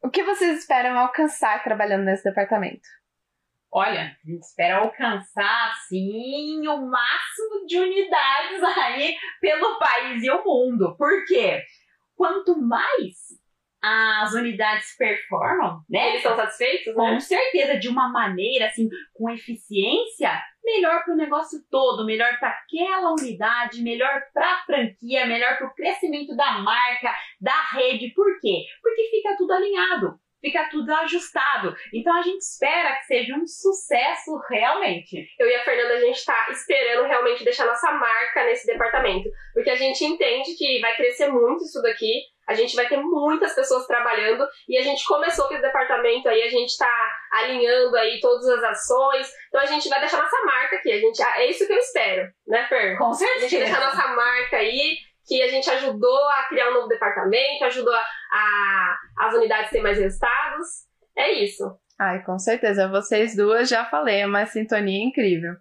O 0.02 0.10
que 0.10 0.24
vocês 0.24 0.60
esperam 0.60 0.98
alcançar 0.98 1.62
trabalhando 1.64 2.06
nesse 2.06 2.24
departamento? 2.24 2.88
Olha, 3.70 4.16
a 4.26 4.30
gente 4.30 4.44
espera 4.44 4.78
alcançar, 4.78 5.74
sim, 5.90 6.66
o 6.66 6.90
máximo 6.90 7.66
de 7.68 7.78
unidades 7.78 8.64
aí 8.64 9.18
pelo 9.42 9.78
país 9.78 10.24
e 10.24 10.32
o 10.32 10.44
mundo. 10.46 10.96
Por 10.98 11.26
quê? 11.26 11.62
Quanto 12.16 12.58
mais 12.58 13.16
as 13.82 14.34
unidades 14.34 14.96
performam, 14.98 15.82
né? 15.90 16.10
Eles 16.10 16.18
estão 16.18 16.36
satisfeitos, 16.36 16.96
né? 16.96 17.12
Com 17.12 17.20
certeza, 17.20 17.78
de 17.78 17.88
uma 17.88 18.10
maneira, 18.10 18.68
assim, 18.68 18.90
com 19.14 19.30
eficiência, 19.30 20.32
melhor 20.64 21.04
para 21.04 21.14
o 21.14 21.18
negócio 21.18 21.60
todo, 21.70 22.06
melhor 22.06 22.38
para 22.40 22.50
aquela 22.50 23.12
unidade, 23.12 23.82
melhor 23.82 24.22
para 24.34 24.54
a 24.54 24.66
franquia, 24.66 25.26
melhor 25.26 25.58
para 25.58 25.68
o 25.68 25.74
crescimento 25.74 26.36
da 26.36 26.60
marca, 26.60 27.14
da 27.40 27.62
rede. 27.74 28.14
Por 28.14 28.40
quê? 28.42 28.64
Porque 28.82 29.10
fica 29.12 29.38
tudo 29.38 29.54
alinhado 29.54 30.20
fica 30.40 30.70
tudo 30.70 30.92
ajustado. 30.94 31.76
Então 31.94 32.16
a 32.16 32.22
gente 32.22 32.42
espera 32.42 32.96
que 32.98 33.06
seja 33.06 33.36
um 33.36 33.46
sucesso 33.46 34.38
realmente. 34.50 35.28
Eu 35.40 35.48
e 35.48 35.56
a 35.56 35.64
Fernanda, 35.64 35.96
a 35.96 36.00
gente 36.00 36.18
está 36.18 36.48
esperando 36.52 37.08
realmente 37.08 37.44
deixar 37.44 37.66
nossa 37.66 37.92
marca 37.92 38.46
nesse 38.46 38.66
departamento, 38.66 39.30
porque 39.54 39.70
a 39.70 39.76
gente 39.76 40.04
entende 40.06 40.56
que 40.56 40.80
vai 40.80 40.96
crescer 40.96 41.28
muito 41.30 41.64
isso 41.64 41.82
daqui. 41.82 42.22
A 42.48 42.54
gente 42.54 42.76
vai 42.76 42.88
ter 42.88 42.98
muitas 42.98 43.54
pessoas 43.54 43.86
trabalhando 43.86 44.48
e 44.68 44.78
a 44.78 44.82
gente 44.82 45.06
começou 45.06 45.48
com 45.48 45.54
esse 45.54 45.62
departamento 45.62 46.30
aí, 46.30 46.44
a 46.44 46.50
gente 46.50 46.70
está 46.70 46.90
alinhando 47.32 47.96
aí 47.98 48.20
todas 48.22 48.48
as 48.48 48.64
ações. 48.64 49.28
Então 49.50 49.62
a 49.62 49.66
gente 49.66 49.90
vai 49.90 50.00
deixar 50.00 50.22
nossa 50.22 50.46
marca 50.46 50.78
aqui. 50.78 50.92
A 50.92 51.00
gente, 51.00 51.22
é 51.22 51.50
isso 51.50 51.68
que 51.68 51.74
eu 51.74 51.78
espero, 51.78 52.32
né, 52.48 52.66
Fer? 52.68 52.98
Com 52.98 53.14
certeza. 53.14 53.46
A 53.46 53.50
gente 53.50 53.60
deixar 53.60 53.82
nossa 53.82 54.08
marca 54.16 54.58
aí 54.58 54.98
que 55.28 55.42
a 55.42 55.48
gente 55.50 55.70
ajudou 55.70 56.30
a 56.30 56.44
criar 56.44 56.70
um 56.70 56.74
novo 56.76 56.88
departamento, 56.88 57.66
ajudou 57.66 57.94
a, 57.94 58.06
a 58.32 58.98
as 59.20 59.34
unidades 59.34 59.70
terem 59.70 59.84
mais 59.84 59.98
resultados. 59.98 60.68
É 61.16 61.32
isso. 61.34 61.64
Ai, 62.00 62.24
com 62.24 62.40
certeza. 62.40 62.88
Vocês 62.88 63.36
duas 63.36 63.68
já 63.68 63.84
falei, 63.86 64.22
é 64.22 64.26
uma 64.26 64.46
sintonia 64.46 65.04
incrível. 65.04 65.56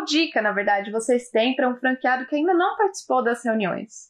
Qual 0.00 0.04
dica, 0.06 0.40
na 0.40 0.52
verdade, 0.52 0.90
vocês 0.90 1.28
têm 1.28 1.54
para 1.54 1.68
um 1.68 1.76
franqueado 1.76 2.26
que 2.26 2.34
ainda 2.34 2.54
não 2.54 2.74
participou 2.74 3.22
das 3.22 3.44
reuniões? 3.44 4.08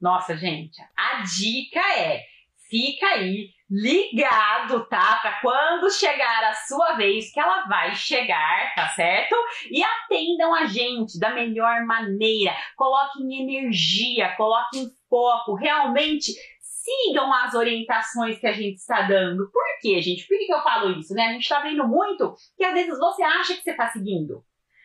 Nossa, 0.00 0.34
gente, 0.34 0.80
a 0.96 1.22
dica 1.22 1.78
é 1.98 2.22
fica 2.70 3.06
aí 3.06 3.50
ligado, 3.68 4.86
tá? 4.88 5.16
Para 5.20 5.40
quando 5.42 5.90
chegar 5.90 6.44
a 6.44 6.54
sua 6.54 6.94
vez, 6.94 7.30
que 7.32 7.38
ela 7.38 7.66
vai 7.66 7.94
chegar, 7.94 8.74
tá 8.74 8.88
certo? 8.88 9.36
E 9.70 9.82
atendam 9.82 10.54
a 10.54 10.64
gente 10.64 11.18
da 11.18 11.34
melhor 11.34 11.84
maneira. 11.84 12.56
Coloquem 12.74 13.42
energia, 13.42 14.34
coloquem 14.36 14.88
foco, 15.06 15.54
realmente 15.54 16.32
sigam 16.60 17.30
as 17.30 17.52
orientações 17.52 18.38
que 18.38 18.46
a 18.46 18.54
gente 18.54 18.76
está 18.76 19.02
dando. 19.02 19.50
Por 19.50 19.80
quê, 19.82 20.00
gente? 20.00 20.26
Por 20.26 20.38
que, 20.38 20.46
que 20.46 20.54
eu 20.54 20.62
falo 20.62 20.98
isso, 20.98 21.12
né? 21.12 21.26
A 21.26 21.32
gente 21.32 21.42
está 21.42 21.60
vendo 21.60 21.86
muito 21.86 22.34
que 22.56 22.64
às 22.64 22.72
vezes 22.72 22.98
você 22.98 23.22
acha 23.22 23.54
que 23.54 23.62
você 23.62 23.72
está 23.72 23.88
seguindo. 23.88 24.42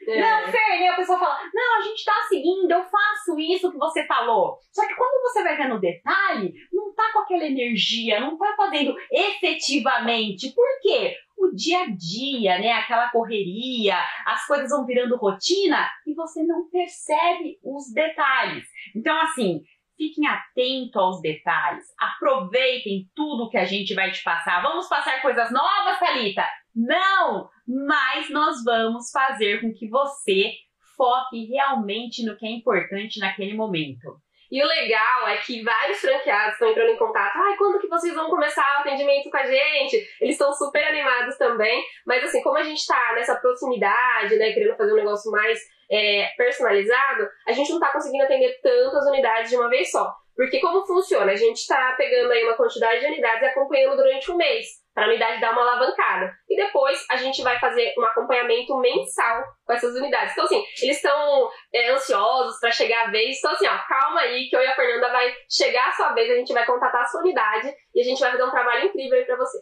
É. 0.07 0.21
Não, 0.21 0.51
Fer, 0.51 0.87
a 0.89 0.95
pessoa 0.95 1.19
fala, 1.19 1.39
não, 1.53 1.79
a 1.79 1.81
gente 1.81 2.03
tá 2.03 2.13
seguindo, 2.27 2.71
eu 2.71 2.83
faço 2.83 3.39
isso 3.39 3.71
que 3.71 3.77
você 3.77 4.05
falou. 4.05 4.57
Só 4.71 4.87
que 4.87 4.95
quando 4.95 5.21
você 5.23 5.43
vai 5.43 5.57
ver 5.57 5.67
no 5.67 5.79
detalhe, 5.79 6.53
não 6.71 6.93
tá 6.93 7.11
com 7.13 7.19
aquela 7.19 7.45
energia, 7.45 8.19
não 8.19 8.37
tá 8.37 8.53
fazendo 8.55 8.95
efetivamente. 9.11 10.53
Por 10.53 10.67
quê? 10.81 11.15
O 11.37 11.53
dia 11.53 11.81
a 11.81 11.85
dia, 11.87 12.57
né, 12.59 12.71
aquela 12.71 13.09
correria, 13.09 13.97
as 14.25 14.47
coisas 14.47 14.69
vão 14.69 14.85
virando 14.85 15.17
rotina 15.17 15.89
e 16.07 16.13
você 16.13 16.43
não 16.43 16.69
percebe 16.69 17.59
os 17.61 17.91
detalhes. 17.93 18.65
Então, 18.95 19.19
assim, 19.21 19.61
Fiquem 19.97 20.27
atentos 20.27 21.01
aos 21.01 21.21
detalhes. 21.21 21.85
Aproveitem 21.97 23.09
tudo 23.15 23.49
que 23.49 23.57
a 23.57 23.65
gente 23.65 23.93
vai 23.93 24.11
te 24.11 24.21
passar. 24.23 24.61
Vamos 24.61 24.87
passar 24.87 25.21
coisas 25.21 25.51
novas, 25.51 25.99
Thalita? 25.99 26.45
Não! 26.75 27.49
Mas 27.67 28.29
nós 28.29 28.63
vamos 28.63 29.09
fazer 29.11 29.61
com 29.61 29.73
que 29.73 29.89
você 29.89 30.51
foque 30.97 31.45
realmente 31.45 32.25
no 32.25 32.37
que 32.37 32.45
é 32.45 32.51
importante 32.51 33.19
naquele 33.19 33.53
momento. 33.53 34.19
E 34.51 34.63
o 34.63 34.67
legal 34.67 35.27
é 35.27 35.37
que 35.37 35.63
vários 35.63 35.99
franqueados 35.99 36.53
estão 36.53 36.69
entrando 36.69 36.91
em 36.91 36.97
contato. 36.97 37.35
Ai, 37.35 37.57
quando 37.57 37.79
que 37.79 37.87
vocês 37.87 38.13
vão 38.13 38.29
começar 38.29 38.77
o 38.77 38.81
atendimento 38.81 39.29
com 39.29 39.37
a 39.37 39.45
gente? 39.45 39.95
Eles 40.21 40.35
estão 40.35 40.53
super 40.53 40.83
animados 40.83 41.37
também. 41.37 41.83
Mas 42.05 42.23
assim, 42.23 42.41
como 42.43 42.57
a 42.57 42.63
gente 42.63 42.77
está 42.77 43.13
nessa 43.15 43.35
proximidade, 43.35 44.35
né, 44.35 44.51
querendo 44.51 44.77
fazer 44.77 44.93
um 44.93 44.97
negócio 44.97 45.31
mais 45.31 45.59
é, 45.91 46.29
personalizado, 46.37 47.27
a 47.47 47.51
gente 47.51 47.69
não 47.69 47.77
está 47.77 47.91
conseguindo 47.91 48.23
atender 48.23 48.59
tantas 48.61 49.05
unidades 49.07 49.49
de 49.49 49.57
uma 49.57 49.69
vez 49.69 49.91
só. 49.91 50.13
Porque 50.35 50.59
como 50.59 50.85
funciona? 50.85 51.31
A 51.31 51.35
gente 51.35 51.57
está 51.57 51.93
pegando 51.97 52.31
aí 52.31 52.43
uma 52.43 52.57
quantidade 52.57 52.99
de 52.99 53.05
unidades 53.05 53.41
e 53.41 53.45
acompanhando 53.45 53.95
durante 53.95 54.29
um 54.29 54.35
mês 54.35 54.65
para 54.93 55.05
a 55.05 55.09
unidade 55.09 55.39
dar 55.39 55.53
uma 55.53 55.61
alavancada. 55.61 56.33
E 56.49 56.57
depois 56.57 57.05
a 57.09 57.15
gente 57.15 57.41
vai 57.41 57.57
fazer 57.57 57.93
um 57.97 58.03
acompanhamento 58.03 58.77
mensal 58.79 59.43
com 59.65 59.73
essas 59.73 59.95
unidades. 59.95 60.33
Então, 60.33 60.43
assim, 60.45 60.63
eles 60.81 60.97
estão 60.97 61.49
é, 61.73 61.91
ansiosos 61.91 62.59
para 62.59 62.71
chegar 62.71 63.07
a 63.07 63.11
vez. 63.11 63.37
Então, 63.37 63.51
assim, 63.51 63.67
ó, 63.67 63.77
calma 63.87 64.21
aí 64.21 64.49
que 64.49 64.55
eu 64.55 64.61
e 64.61 64.67
a 64.67 64.75
Fernanda 64.75 65.09
vai 65.09 65.33
chegar 65.49 65.89
a 65.89 65.93
sua 65.93 66.13
vez, 66.13 66.29
a 66.29 66.35
gente 66.35 66.53
vai 66.53 66.65
contatar 66.65 67.01
a 67.01 67.05
sua 67.05 67.21
unidade 67.21 67.73
e 67.93 68.01
a 68.01 68.03
gente 68.03 68.19
vai 68.19 68.31
fazer 68.31 68.43
um 68.43 68.51
trabalho 68.51 68.85
incrível 68.85 69.17
aí 69.17 69.25
para 69.25 69.37
você. 69.37 69.57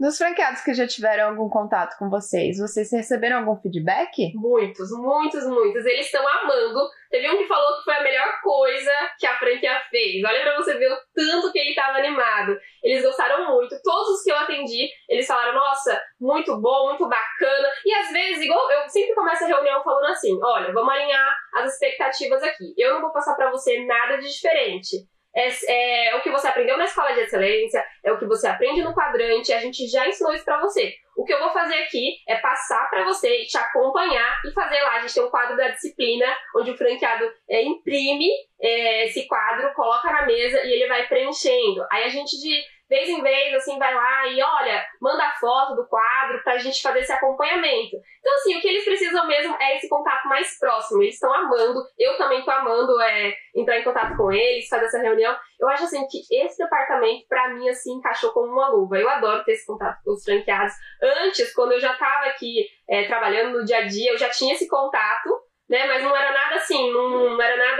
Dos 0.00 0.16
franqueados 0.16 0.62
que 0.62 0.72
já 0.72 0.86
tiveram 0.86 1.28
algum 1.28 1.50
contato 1.50 1.98
com 1.98 2.08
vocês, 2.08 2.56
vocês 2.56 2.90
receberam 2.90 3.40
algum 3.40 3.60
feedback? 3.60 4.32
Muitos, 4.34 4.90
muitos, 4.92 5.44
muitos. 5.44 5.84
Eles 5.84 6.06
estão 6.06 6.26
amando. 6.26 6.88
Teve 7.10 7.28
um 7.28 7.36
que 7.36 7.46
falou 7.46 7.76
que 7.76 7.84
foi 7.84 7.92
a 7.92 8.02
melhor 8.02 8.40
coisa 8.40 8.90
que 9.18 9.26
a 9.26 9.36
franquia 9.36 9.78
fez. 9.90 10.24
Olha 10.24 10.40
pra 10.40 10.56
você 10.56 10.78
ver 10.78 10.90
o 10.90 10.96
tanto 11.14 11.52
que 11.52 11.58
ele 11.58 11.70
estava 11.70 11.98
animado. 11.98 12.58
Eles 12.82 13.04
gostaram 13.04 13.52
muito. 13.52 13.76
Todos 13.82 14.08
os 14.08 14.22
que 14.22 14.32
eu 14.32 14.36
atendi, 14.38 14.88
eles 15.06 15.26
falaram: 15.26 15.52
nossa, 15.52 16.00
muito 16.18 16.58
bom, 16.58 16.88
muito 16.88 17.06
bacana. 17.06 17.68
E 17.84 17.92
às 17.92 18.10
vezes, 18.10 18.42
igual 18.42 18.70
eu 18.70 18.88
sempre 18.88 19.14
começo 19.14 19.44
a 19.44 19.48
reunião 19.48 19.84
falando 19.84 20.06
assim: 20.06 20.30
olha, 20.42 20.72
vamos 20.72 20.94
alinhar 20.94 21.36
as 21.56 21.74
expectativas 21.74 22.42
aqui. 22.42 22.72
Eu 22.78 22.94
não 22.94 23.02
vou 23.02 23.12
passar 23.12 23.34
para 23.34 23.50
você 23.50 23.84
nada 23.84 24.16
de 24.16 24.32
diferente 24.32 25.09
é, 25.34 26.08
é, 26.08 26.16
o 26.16 26.22
que 26.22 26.30
você 26.30 26.48
aprendeu 26.48 26.76
na 26.76 26.84
escola 26.84 27.12
de 27.12 27.20
excelência, 27.20 27.84
é 28.04 28.12
o 28.12 28.18
que 28.18 28.26
você 28.26 28.48
aprende 28.48 28.82
no 28.82 28.94
quadrante, 28.94 29.52
a 29.52 29.60
gente 29.60 29.86
já 29.86 30.08
ensinou 30.08 30.32
isso 30.32 30.44
para 30.44 30.60
você. 30.60 30.94
O 31.16 31.24
que 31.24 31.32
eu 31.32 31.38
vou 31.38 31.50
fazer 31.50 31.74
aqui 31.82 32.16
é 32.26 32.36
passar 32.36 32.88
para 32.88 33.04
você, 33.04 33.44
te 33.44 33.56
acompanhar 33.58 34.40
e 34.44 34.52
fazer 34.52 34.80
lá. 34.80 34.96
A 34.96 35.00
gente 35.00 35.14
tem 35.14 35.22
um 35.22 35.30
quadro 35.30 35.56
da 35.56 35.68
disciplina, 35.68 36.26
onde 36.56 36.70
o 36.70 36.76
franqueado 36.76 37.30
é, 37.48 37.62
imprime 37.62 38.28
é, 38.60 39.06
esse 39.06 39.26
quadro, 39.26 39.72
coloca 39.74 40.10
na 40.10 40.26
mesa 40.26 40.64
e 40.64 40.72
ele 40.72 40.88
vai 40.88 41.06
preenchendo. 41.06 41.84
Aí 41.90 42.04
a 42.04 42.08
gente 42.08 42.30
de 42.40 42.62
vez 42.90 43.08
em 43.08 43.22
vez, 43.22 43.54
assim, 43.54 43.78
vai 43.78 43.94
lá 43.94 44.26
e 44.26 44.42
olha, 44.42 44.84
manda 45.00 45.30
foto 45.40 45.76
do 45.76 45.86
quadro 45.86 46.42
pra 46.42 46.58
gente 46.58 46.82
fazer 46.82 46.98
esse 46.98 47.12
acompanhamento. 47.12 47.96
Então, 48.18 48.34
assim, 48.34 48.58
o 48.58 48.60
que 48.60 48.68
eles 48.68 48.84
precisam 48.84 49.26
mesmo 49.28 49.56
é 49.60 49.76
esse 49.76 49.88
contato 49.88 50.26
mais 50.28 50.58
próximo. 50.58 51.00
Eles 51.00 51.14
estão 51.14 51.32
amando, 51.32 51.80
eu 51.96 52.16
também 52.18 52.44
tô 52.44 52.50
amando 52.50 53.00
é, 53.00 53.32
entrar 53.54 53.78
em 53.78 53.84
contato 53.84 54.16
com 54.16 54.32
eles, 54.32 54.68
fazer 54.68 54.86
essa 54.86 54.98
reunião. 54.98 55.34
Eu 55.60 55.68
acho, 55.68 55.84
assim, 55.84 56.04
que 56.08 56.18
esse 56.34 56.58
departamento, 56.58 57.26
pra 57.28 57.50
mim, 57.50 57.68
assim, 57.68 57.92
encaixou 57.92 58.32
como 58.32 58.52
uma 58.52 58.68
luva. 58.68 58.98
Eu 58.98 59.08
adoro 59.08 59.44
ter 59.44 59.52
esse 59.52 59.66
contato 59.66 60.02
com 60.04 60.12
os 60.12 60.24
franqueados. 60.24 60.74
Antes, 61.00 61.54
quando 61.54 61.72
eu 61.72 61.80
já 61.80 61.94
tava 61.94 62.26
aqui 62.26 62.66
é, 62.88 63.06
trabalhando 63.06 63.56
no 63.56 63.64
dia 63.64 63.78
a 63.78 63.86
dia, 63.86 64.10
eu 64.10 64.18
já 64.18 64.28
tinha 64.28 64.54
esse 64.54 64.66
contato, 64.68 65.30
né? 65.68 65.86
Mas 65.86 66.02
não 66.02 66.14
era 66.14 66.32
nada 66.32 66.56
assim, 66.56 66.92
não, 66.92 67.30
não 67.30 67.40
era 67.40 67.56
nada, 67.56 67.79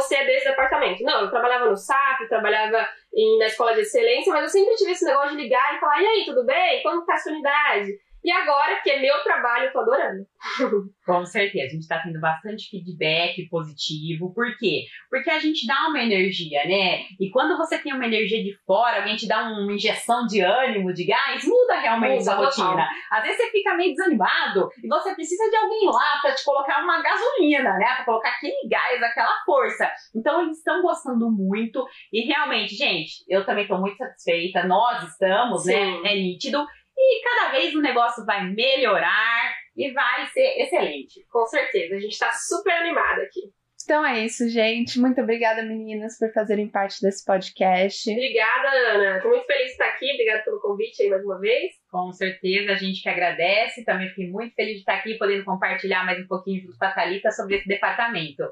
você 0.00 0.16
é 0.16 0.26
desse 0.26 0.48
departamento. 0.48 1.02
Não, 1.02 1.22
eu 1.22 1.30
trabalhava 1.30 1.68
no 1.68 1.76
SAF, 1.76 2.28
trabalhava 2.28 2.88
em, 3.14 3.38
na 3.38 3.46
escola 3.46 3.74
de 3.74 3.80
excelência, 3.80 4.32
mas 4.32 4.42
eu 4.42 4.48
sempre 4.48 4.74
tive 4.76 4.92
esse 4.92 5.04
negócio 5.04 5.30
de 5.30 5.42
ligar 5.42 5.76
e 5.76 5.80
falar, 5.80 6.00
e 6.00 6.06
aí, 6.06 6.24
tudo 6.24 6.44
bem? 6.44 6.82
Quando 6.82 7.04
tá 7.04 7.14
a 7.14 7.18
sua 7.18 7.32
unidade? 7.32 7.98
E 8.22 8.30
agora, 8.30 8.80
que 8.82 8.90
é 8.90 9.00
meu 9.00 9.22
trabalho, 9.22 9.66
eu 9.66 9.72
tô 9.72 9.80
adorando. 9.80 10.24
Com 11.06 11.24
certeza, 11.24 11.66
a 11.66 11.70
gente 11.70 11.88
tá 11.88 12.00
tendo 12.02 12.20
bastante 12.20 12.68
feedback 12.68 13.48
positivo. 13.48 14.32
Por 14.34 14.46
quê? 14.58 14.84
Porque 15.08 15.30
a 15.30 15.38
gente 15.38 15.66
dá 15.66 15.88
uma 15.88 16.02
energia, 16.02 16.62
né? 16.66 17.02
E 17.18 17.30
quando 17.30 17.56
você 17.56 17.78
tem 17.78 17.92
uma 17.94 18.06
energia 18.06 18.42
de 18.42 18.54
fora, 18.66 18.98
alguém 18.98 19.16
te 19.16 19.26
dá 19.26 19.42
uma 19.48 19.72
injeção 19.72 20.26
de 20.26 20.40
ânimo, 20.40 20.92
de 20.92 21.04
gás, 21.04 21.44
muda 21.44 21.80
realmente 21.80 22.20
muda, 22.20 22.32
a 22.32 22.36
rotina. 22.36 22.88
Às 23.10 23.22
vezes 23.22 23.38
você 23.38 23.50
fica 23.50 23.74
meio 23.74 23.94
desanimado 23.94 24.68
e 24.82 24.88
você 24.88 25.14
precisa 25.14 25.50
de 25.50 25.56
alguém 25.56 25.86
lá 25.86 26.18
pra 26.20 26.34
te 26.34 26.44
colocar 26.44 26.82
uma 26.82 27.02
gasolina, 27.02 27.72
né? 27.78 27.86
Pra 27.96 28.04
colocar 28.04 28.30
aquele 28.30 28.68
gás, 28.68 29.02
aquela 29.02 29.34
força. 29.44 29.90
Então 30.14 30.42
eles 30.42 30.58
estão 30.58 30.82
gostando 30.82 31.30
muito. 31.30 31.84
E 32.12 32.26
realmente, 32.26 32.74
gente, 32.74 33.24
eu 33.28 33.44
também 33.44 33.66
tô 33.66 33.78
muito 33.78 33.96
satisfeita. 33.96 34.64
Nós 34.64 35.04
estamos, 35.08 35.64
né? 35.64 35.74
Sim. 35.74 36.02
né? 36.02 36.12
É 36.12 36.16
nítido. 36.16 36.66
E 37.02 37.22
cada 37.22 37.52
vez 37.52 37.74
o 37.74 37.80
negócio 37.80 38.26
vai 38.26 38.44
melhorar 38.44 39.54
e 39.74 39.90
vai 39.90 40.26
ser 40.26 40.60
excelente. 40.60 41.24
Com 41.30 41.46
certeza, 41.46 41.96
a 41.96 41.98
gente 41.98 42.12
está 42.12 42.30
super 42.32 42.72
animada 42.72 43.22
aqui. 43.22 43.40
Então 43.82 44.04
é 44.04 44.24
isso, 44.24 44.46
gente. 44.50 45.00
Muito 45.00 45.20
obrigada, 45.22 45.62
meninas, 45.62 46.18
por 46.18 46.30
fazerem 46.32 46.68
parte 46.68 47.00
desse 47.00 47.24
podcast. 47.24 48.10
Obrigada, 48.10 48.68
Ana. 48.68 49.16
Estou 49.16 49.30
muito 49.30 49.46
feliz 49.46 49.64
de 49.64 49.72
estar 49.72 49.86
aqui. 49.86 50.12
Obrigada 50.12 50.44
pelo 50.44 50.60
convite 50.60 51.02
aí 51.02 51.08
mais 51.08 51.24
uma 51.24 51.40
vez. 51.40 51.72
Com 51.90 52.12
certeza, 52.12 52.72
a 52.72 52.76
gente 52.76 53.02
que 53.02 53.08
agradece. 53.08 53.84
Também 53.84 54.10
fiquei 54.10 54.30
muito 54.30 54.54
feliz 54.54 54.74
de 54.74 54.80
estar 54.80 54.96
aqui, 54.96 55.16
podendo 55.16 55.44
compartilhar 55.44 56.04
mais 56.04 56.22
um 56.22 56.26
pouquinho 56.28 56.62
junto 56.62 56.76
com 56.76 56.84
a 56.84 56.92
Thalita 56.92 57.30
sobre 57.30 57.56
esse 57.56 57.66
departamento. 57.66 58.44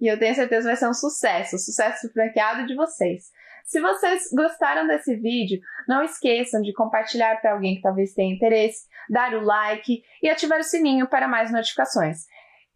E 0.00 0.06
eu 0.06 0.18
tenho 0.18 0.34
certeza 0.34 0.60
que 0.60 0.68
vai 0.68 0.76
ser 0.76 0.88
um 0.88 0.94
sucesso, 0.94 1.56
sucesso 1.56 2.12
franqueado 2.12 2.66
de 2.66 2.74
vocês. 2.74 3.30
Se 3.64 3.80
vocês 3.80 4.28
gostaram 4.32 4.86
desse 4.86 5.16
vídeo, 5.16 5.58
não 5.88 6.02
esqueçam 6.02 6.60
de 6.60 6.72
compartilhar 6.72 7.40
para 7.40 7.52
alguém 7.52 7.76
que 7.76 7.82
talvez 7.82 8.12
tenha 8.12 8.34
interesse, 8.34 8.86
dar 9.08 9.34
o 9.34 9.42
like 9.42 10.02
e 10.22 10.28
ativar 10.28 10.60
o 10.60 10.62
sininho 10.62 11.08
para 11.08 11.26
mais 11.26 11.50
notificações. 11.50 12.26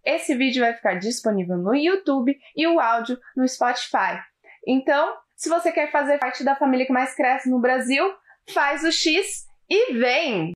esse 0.04 0.34
vídeo 0.34 0.62
vai 0.62 0.72
ficar 0.72 0.94
disponível 0.94 1.58
no 1.58 1.74
YouTube 1.74 2.34
e 2.56 2.66
o 2.66 2.80
áudio 2.80 3.18
no 3.36 3.46
Spotify. 3.46 4.18
Então, 4.66 5.14
se 5.36 5.48
você 5.50 5.70
quer 5.70 5.90
fazer 5.90 6.18
parte 6.18 6.42
da 6.42 6.56
família 6.56 6.86
que 6.86 6.92
mais 6.92 7.14
cresce 7.14 7.50
no 7.50 7.60
Brasil, 7.60 8.04
faz 8.52 8.82
o 8.82 8.90
X 8.90 9.46
e 9.68 9.92
vem! 9.92 10.46